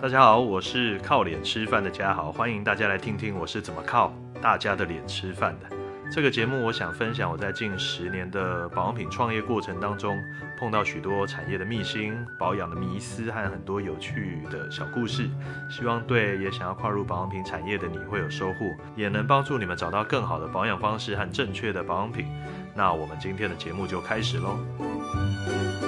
[0.00, 5.76] 大家好，我是靠脸吃饭的嘉豪，欢迎大家来听听我是怎么靠大家的脸吃饭的。
[6.08, 10.16] 这个节目，我想分享我在近十年的保养品创业过程当中，
[10.56, 15.28] 碰到许多产业的秘辛、保养的迷思和很多有趣的小故事。
[15.68, 22.24] 希望对也想要跨入保养品产业的你会有收获，也能帮助你们找到更好的保养方式和正确的保养品。
[22.72, 25.87] 那我们今天的节目就开始喽。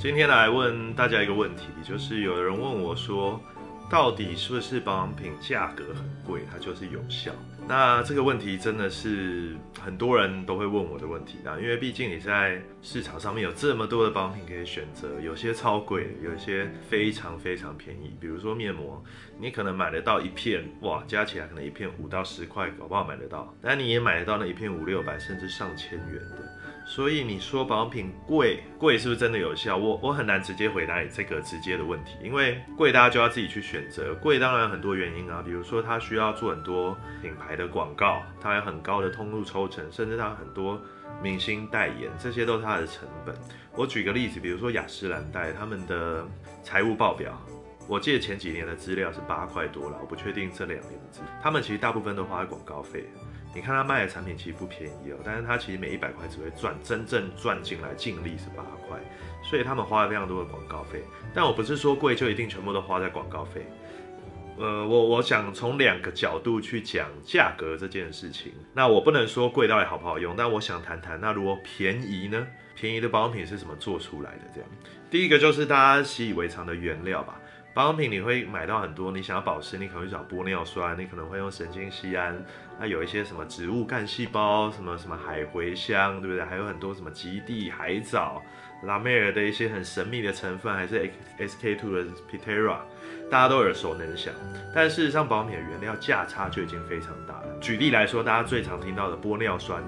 [0.00, 3.38] 今天来问大家一个问题，就是有人问我说，
[3.90, 7.30] 到底是不是保养品价格很贵，它就是有效？
[7.68, 18.16] 那这个问题真的是很多人都会问我的问题啊，因为毕竟你在市场上面有这么多的保养品可以选择，有些超贵，有些非常非常便宜。
[18.18, 19.04] 比如说面膜，
[19.38, 23.54] 你可能买得到一片，哇，加起来可能一片五到十块，搞不好买得到。
[23.60, 26.59] 但你也买得到那一片五六百，甚至上千元的。
[26.84, 29.76] 所以你说保养品贵贵是不是真的有效？
[29.76, 34.14] 我我很难直接回答你这个直接的问题，因为贵大家就要自己去选择。
[34.16, 40.80] 贵当然很多原因啊，比如说它需要做很多品牌的广告，它有很高的通路抽成，甚至它很多
[41.22, 43.34] 明星代言，这些都是它的成本。
[43.76, 46.26] 我举个例子，比如说雅诗兰黛他们的
[46.64, 47.40] 财务报表，
[47.86, 53.06] 我记得前几年的资料是八块多了，我不确定这两年的资料，他们其实大部分都花在广告费。
[53.54, 58.98] 你看他卖的产品其实不便宜哦，但是他其实每一百块只会赚真正赚进来净利是八块，
[59.42, 61.02] 所以他们花了非常多的广告费。
[61.34, 63.66] 但我不是说贵就一定全部都花在广告费，
[64.56, 68.52] 呃，我 我想从两个角度去讲价格这件事情。
[68.72, 72.46] 那我不能说贵到底好不好用，但我想谈谈，那如果便宜呢？
[72.76, 74.42] 便宜的保养品是怎么做出来的？
[74.54, 74.70] 这样，
[75.10, 77.38] 第一个就是大家习以为常的原料吧。
[77.80, 82.36] 保养品你会买到很多，你想要保湿，你可能会找玻尿酸，你可能会用神经酰胺，
[82.78, 86.44] 那有一些什么植物干细胞，什么什么海茴香，对不对？
[86.44, 88.42] 还有很多什么极地海藻、
[88.82, 92.80] 拉美尔的一些很神秘的成分，还是 SK2 的 Pitera，
[93.30, 94.30] 大家都耳熟能详。
[94.74, 97.58] 但事实上，保养品的原料价差就已经非常大了。
[97.62, 99.82] 举例来说，大家最常听到的玻尿酸。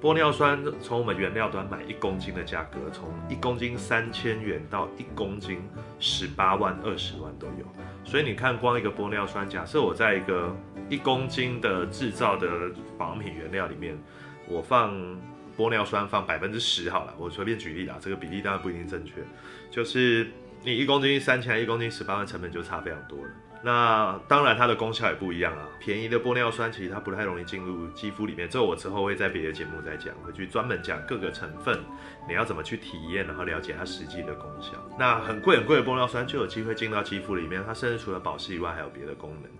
[0.00, 5.60] 玻尿酸从我们原料端买一公斤的价格，从一公斤三千元到一公斤
[5.98, 7.66] 十八万、二十万都有。
[8.02, 10.56] 所以你看，光一个玻尿酸，假设我在一个
[10.88, 12.48] 一公斤的制造的
[12.96, 13.94] 保养品原料里面，
[14.48, 14.94] 我放
[15.54, 19.16] 玻尿酸放百分之十好了，我随便举例啦，这个比例当然不一定正确，
[19.70, 20.30] 就是
[20.62, 23.30] 你一公斤三千，一公斤十八万，成本就差非常多了。
[23.62, 25.68] 那当然，它的功效也不一样啊。
[25.78, 31.78] 便宜的玻尿酸其实它不太容易进入肌肤里面，这我之后会在别的节目再讲，会去专门讲各个成分，
[32.26, 34.72] 你要怎么去体验，然后了解它实际的功效。
[34.98, 39.50] 那很贵很贵的玻尿酸就有机会进到肌肤里面，它甚至除了保湿以外还有别的功能。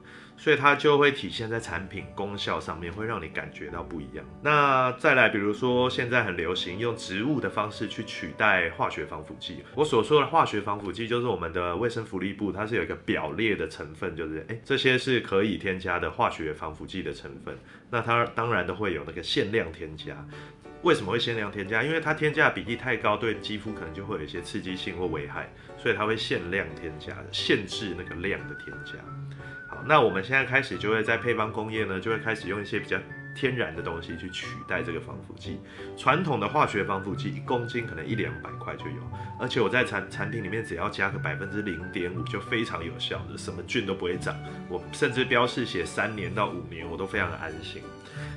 [0.40, 4.24] 所以它就会体现在产品功效上面，会让你感觉到不一样。
[4.42, 9.62] 那再来，比如说现在很流行用植物的方式去取代化学防腐剂。
[9.74, 17.54] 我所说的化学防腐剂，就是我们的卫生福利部，它是有一个表列的成分，就是诶，这些是可以添加的化学防腐剂的成分。
[17.90, 20.16] 那它当然都会有那个限量添加。
[20.82, 21.82] 为什么会限量添加？
[21.82, 28.94] 因为它添加比例太高，对肌肤可能就会有一些刺激性或危害，所以它会限量添加，限制那个量的添加。
[29.86, 32.98] 那我们现在开始就会在配方工业呢，就会开始用一些比较
[33.34, 35.60] 天然的东西去取代这个防腐剂。
[35.96, 39.02] 传统的化学防腐剂一公斤可能一两百块就有，
[39.38, 44.36] 而且我在产产品里面只要加个百分之零点五就非常有效的，什么菌都不会长。
[44.68, 47.82] 我甚至标示写三年到五年，我都非常的安心。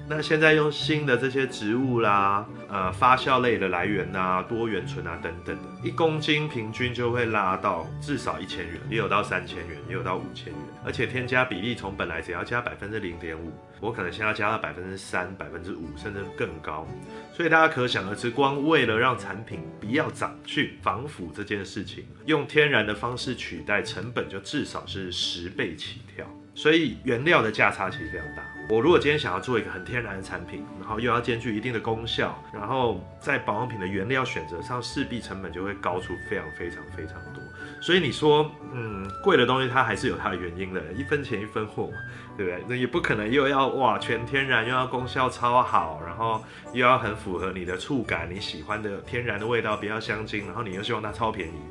[0.06, 10.56] 那现在用新的这些植物啦，呃，发酵类的来源啊，多元醇啊等等的，一公斤平均就会拉到至少一千元，也有到三千元，也有到五千元，
[10.86, 16.85] 而且添加比例从本来只要加百分之零点五，我可能现在要加到百分之三、百分之五，甚至更高。
[17.34, 26.25] 所以大家可想而知，光为了让产品不要长去防腐这件事情，用天然的方式取代，成本就至少是十倍起跳。
[26.53, 28.44] 所以原料的价差其实非常大。
[28.69, 37.43] 我如果今天想要做一个很天然的产品，然后又要兼具一定的功效，然后在保养品的原料选择上势必成本就会高出非常非常非常多。
[37.82, 41.97] 所以你说，嗯，贵的东西它还是有它的原因的，一分钱一分货嘛，
[42.37, 42.64] 对不对？
[42.67, 46.41] 那也不可能又要哇全天然，又要功效超好，然后
[46.72, 51.61] 又要很符合你的触感，你喜欢的天然的味道比较香精，然后你又希望它超便宜，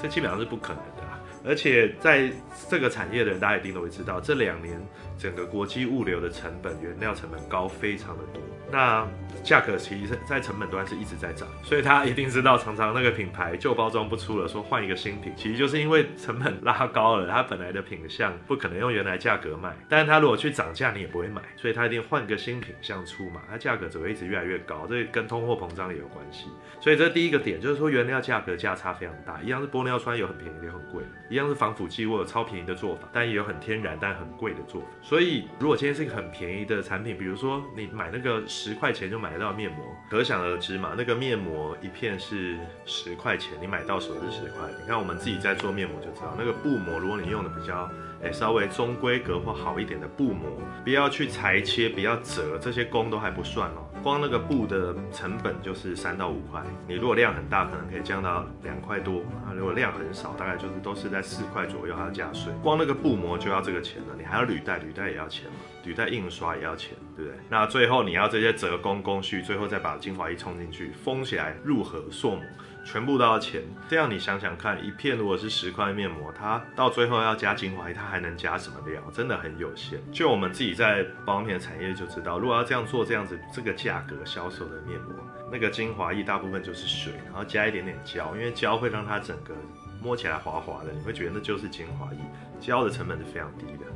[0.00, 1.02] 这基本上是不可能的。
[1.44, 2.30] 而且在
[2.70, 4.80] 这个产业的人，大家一定都会知道，这两年
[5.22, 8.42] 整个国际物流的成本、原料成本高非常的多。
[8.72, 9.06] 那
[9.44, 26.46] 价格其实，在成本端是一直在涨，所以他一定知道，常常那个品牌旧包装不出了，说换一个新品，其实就是因为成本拉高了，它本来的品相不可能用原来价格卖，但是他如果去涨价，你也不会买，所以他一定换个新品相出嘛，它价格只会一直越来越高，这跟通货膨胀也有关系。
[26.80, 34.86] 所以这第一个点就是说，原料价格价差非常大，一样是玻尿酸有很便宜也很贵，一样是防腐剂，我有超便宜的做法，但也有很天然但很贵的做法。
[35.12, 42.56] 所以如果今天是一个很便宜的产品，比如说你买那个十块钱就买得到面膜，可想而知嘛，那个面膜一片是
[42.86, 44.70] 十块钱，你买到手是十块。
[44.80, 47.90] 你看我们自己在做面膜就知道，那个布膜如果你用的比较
[48.22, 50.50] 诶、稍微中规格或好一点的布膜，
[50.82, 53.84] 不要去裁切，不要折，这些工都还不算哦。
[54.02, 59.54] 光那个布的成本就是三到五块，你如果量很大，可能可以降到两块多啊。
[59.54, 62.52] 如果量很少，大概就是都是在四块左右，还要加税。
[62.62, 67.38] 光那个布膜就要这个钱了，你还要履带，履带也要钱嘛，铝带印刷也要钱，对不对？
[67.48, 72.44] 那最后你要这些折工工序，最后再把精华液冲进去，封起来，入盒塑膜。
[72.84, 79.00] 全部都要钱，这样你想想看，一片如果是十块面膜，它到最后要加精华液，它还能加什么料？
[79.14, 80.00] 真的很有限。
[80.10, 85.14] 就我们自己在保养品的产业就知道，如果要这样做，这样子这个价格销售的面膜，
[85.48, 89.54] 那个精华液大部分就是水，然后加一点点胶，因为胶会让它整个
[90.02, 92.18] 摸起来滑滑的，你会觉得那就是精华液。
[92.58, 93.86] 胶的成本是非常低的，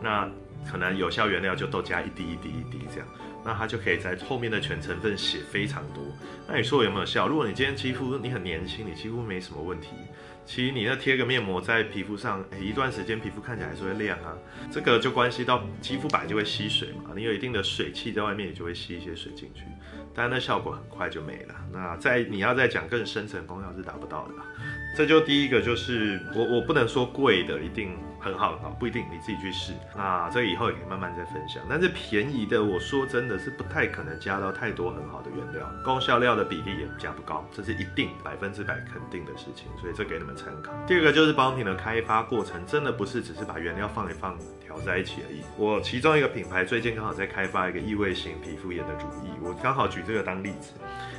[0.00, 0.30] 那
[0.70, 3.08] 可能有效原料就都加一滴一滴一滴这样。
[3.44, 6.02] 那它就可以在后面的全成分写非常多。
[6.48, 7.28] 那你说有没有效？
[7.28, 9.90] 如果你今天肌肤你很年轻，你几乎没什么问题，
[10.44, 14.34] 其实你那贴个面膜在皮肤上，诶，一段时间皮肤看起来还是会亮啊。
[14.68, 19.62] 这个就关系到肌肤本来就会吸水嘛，你有一定的水汽在外面，你就会吸一些水进去，
[20.12, 21.54] 但那效果很快就没了。
[21.72, 24.34] 那在你要再讲更深层功效是达不到的。
[24.96, 27.96] 这就第一个，就是我我不能说贵的一定
[28.26, 29.72] 很好很好，不一定，你自己去试。
[29.96, 31.62] 那这以后也可以慢慢再分享。
[31.70, 39.68] 但是便宜的，我说真的是不太可能加到太多很好的原料，功效料的比例也加不高，这是一定百分之百肯定的事情。
[39.80, 40.72] 所以这给你们参考。
[40.88, 45.42] 第二个就是保养品的开发过程，真的不是只是把原料放一放调在一起而已。
[45.56, 50.72] 我其中一个品牌最近刚好在开发一个异味型皮肤炎的乳液，我刚好举这个当例子，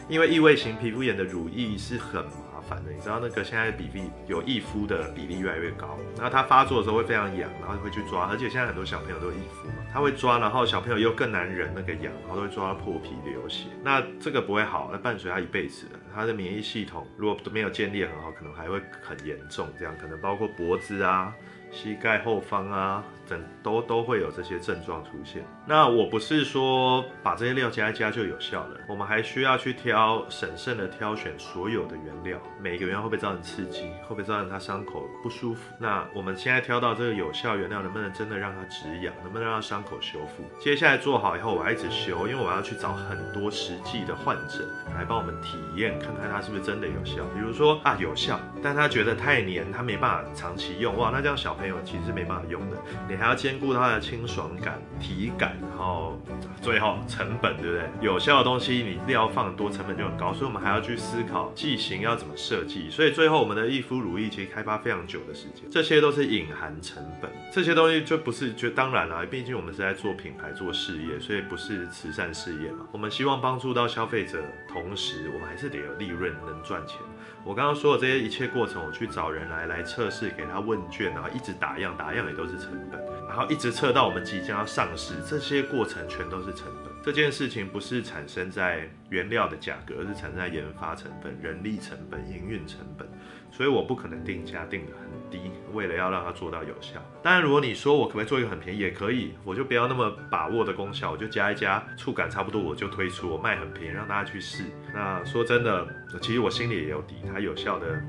[0.10, 2.26] 因为异味型皮肤炎的乳液是很。
[2.68, 21.34] 反正你知道那个现在比例有易肤的比例越来越高，然后它发作的时候会非常痒，然后会去抓，而且现在很多小朋友都有易肤嘛，他会抓，然后小朋友又更难忍那个痒，然后都会抓到破皮流血，那这个不会好，那伴随他一辈子的，他的免疫系统如果都没有建立很好，可能还会很严重，这样可能包括脖子啊。
[21.70, 25.44] 膝盖后方啊，等都都会有这些症状出现。
[25.66, 35.60] 那我不是说把这些料加一加就有效了，我们还需要去挑审慎的挑选所有的原料，每个原料会不会造成刺激，会不会造成他伤口不舒服？
[35.78, 40.44] 那我们现在挑到这个有效原料，能不能真的让它止痒，能不能让伤口修复？
[40.58, 44.66] 接下来做好以后，我还一直修，因为我要去找很多实际的患者
[44.96, 47.26] 来帮我们体验，看看它是不是真的有效。
[47.36, 51.58] 比如说啊，有效，但他觉得太黏，他没办法长期用，哇，那这样小。
[51.58, 52.78] 朋友其实是没办法用的，
[53.18, 56.22] 还要兼顾它的清爽感、体感，然后
[56.62, 57.90] 最后成本，对不对？
[58.02, 62.90] 有效的东西你料放多，成本就很高，所以我们还要去思考剂型要怎么设计。
[62.90, 72.86] 所以最后我们的易肤乳液其实开发非常久的时间，这些都是隐含成本，这些东西就不是就当然了，毕竟我们是在做品牌、做事业，所以不是慈善事业嘛。
[72.92, 76.98] 我们希望帮助到消费者，同时我们还是得有利润，能赚钱。
[77.44, 86.94] 我刚刚说的这些一切过程，我去找人来来测试，给他问卷，然后一直打样，打样也都是成本，然后一直测到我们即将要上市，这些过程全都是成本。
[87.04, 93.08] 这件事情不是产生在原料的价格，而是产生在研发成本、人力成本、营运成本，
[93.52, 97.02] 所以我不可能定价定得很低，为了要让它做到有效。
[97.24, 104.64] 当然，如果你说我可不可以做一个很便宜，也可以，我就不要那么把握的功效，我就加一加，触感差不多我就推出，我卖很便宜，让大家去试。
[104.94, 105.88] 那说真的，
[106.22, 108.00] 其实我心里也有底，它有效的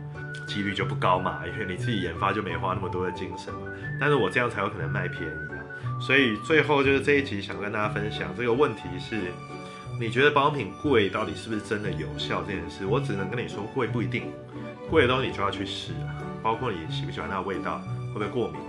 [0.47, 3.61] 几率就不高嘛，因为你自己研发就没花那么多的精神嘛。
[4.01, 5.65] 但是我这样才有可能卖便宜啊。
[6.01, 9.21] 所以最后就是这一集想跟大家分享这个问题是，
[9.99, 12.87] 你觉得保养品贵到底是不是真的有效这件事？
[12.87, 14.31] 我只能跟你说，贵不一定，
[14.91, 17.81] 贵的东西你就要去试啊，包括你喜不喜欢它的味道，
[18.13, 18.61] 会不会过敏，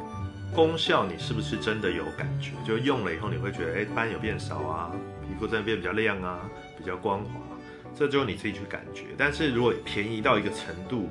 [0.54, 2.52] 功效你是不是真的有感觉？
[2.66, 4.92] 就用了以后你会觉得，哎，斑有变少啊，
[5.28, 6.40] 皮肤真的变比较亮啊，
[6.78, 7.32] 比较光滑，
[7.96, 9.04] 这就你自己去感觉。
[9.18, 11.10] 但是如果便宜到一个程度，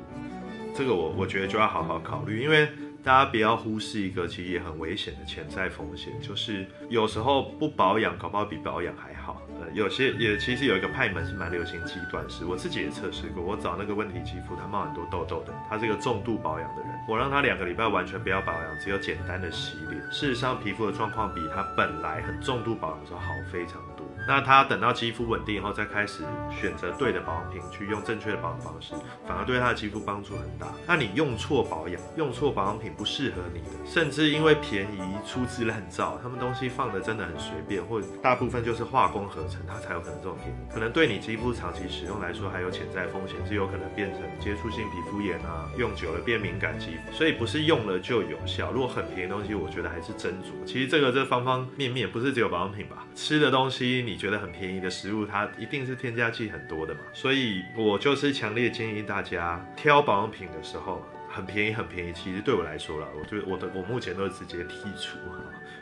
[0.74, 2.68] 这个我我觉得就要好好考虑，因为。
[3.00, 9.40] 大家不要忽视一个其实也很危险的潜在风险，就是有时候不保养，搞不好比保养还好。
[9.72, 13.42] 有些也其实有一个派门是蛮流行肌断食，我自己也测试过。
[13.42, 20.00] 我找那个问题肌肤，他冒很多痘痘的，他是一个重度保养的人，我让他两个礼拜完全不要保养，只有简单的洗脸。
[20.10, 24.06] 事实上，皮肤的状况比他本来很重度保养的时候好非常多。
[24.28, 28.92] 那他等到肌肤稳定以后，再开始选择对的保养品，去用正确的保养方式，
[29.26, 30.66] 反而对他的肌肤帮助很大。
[30.86, 40.58] 那你用错保养，用错保养品不适合你的，甚至因为便宜粗制滥造，他们东西放的真的很随便，或者大部分就是化工合成，它才有可能这么便宜。
[40.70, 47.12] 可能对你肌肤长期使用来说，还有潜在风险，是有可能变成接触性皮肤炎啊，用久了变敏感肌肤。
[47.12, 48.70] 所以不是用了就有效。
[48.72, 50.52] 如果很便宜的东西，我觉得还是斟酌。
[50.66, 54.17] 其实这个这方方面面不是只有保养品吧，吃的东西你。
[54.18, 62.12] 觉得很便宜的食物，它一定是添加剂很多的嘛，所以我就是强烈建议大家挑保养品的时候，很便宜很便宜。
[62.12, 65.16] 其实对我来说啦，我就我的我目前都是直接剔除。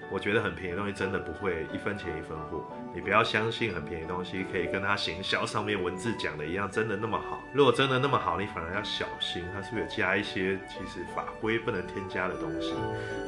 [0.08, 2.64] 我觉得很便宜的东西真的不会一分钱一分货，
[2.94, 7.42] 你不要相信很便宜的东西可以跟它行销上面文字讲的一样，真的那么好。
[7.52, 12.72] 如果真的那么好，你反而要小心，它是不是有加一些其实法规不能添加的东西，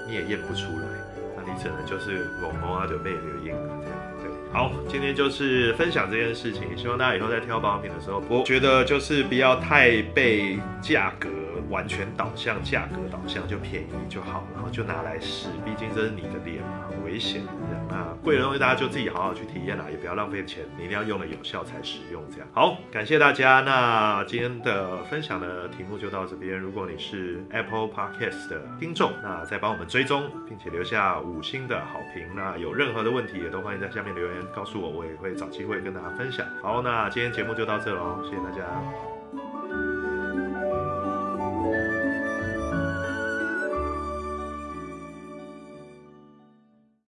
[0.06, 0.86] 你也验不出来，
[1.36, 3.77] 那你只能就是某某啊就被留言了。
[4.50, 11.28] 好，今天就是分享这件事情，希望大家以后在挑保养品的时候，不觉得就是不要太被价格
[11.68, 17.52] 完全导向，价格导向就便宜就好，然后就拿来试，毕竟这是你的脸嘛，很危险的。
[17.90, 22.48] 那贵的东西大家就自己好好去体验啦，也不要浪费钱，你一定要用的有效才使用这样。
[22.52, 26.58] 好，感谢大家，那今天的分享的题目就到这边。
[26.58, 32.26] 如果你是 Apple Podcast 的听众，那再帮我们追踪，并且留下五星的好评。
[32.34, 34.34] 那有任何的问题也都欢迎在下面留言。
[34.54, 36.46] 告诉我，我也会找机会跟大家分享。
[36.62, 39.07] 好，那今天节目就到这喽，谢谢大家。